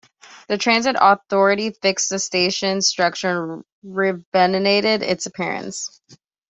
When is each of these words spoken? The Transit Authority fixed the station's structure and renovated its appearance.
The 0.47 0.57
Transit 0.57 0.95
Authority 0.99 1.69
fixed 1.69 2.09
the 2.09 2.17
station's 2.17 2.87
structure 2.87 3.53
and 3.53 3.63
renovated 4.31 5.03
its 5.03 5.27
appearance. 5.27 6.01